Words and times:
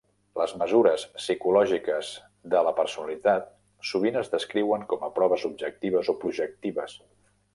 Les 0.39 0.53
mesures 0.59 1.03
psicològiques 1.17 2.09
de 2.53 2.61
la 2.69 2.71
personalitat 2.79 3.45
sovint 3.91 4.19
es 4.23 4.33
descriuen 4.33 4.89
com 4.95 5.07
a 5.09 5.13
proves 5.21 5.47
objectives 5.53 6.13
o 6.15 6.19
projectives. 6.27 6.99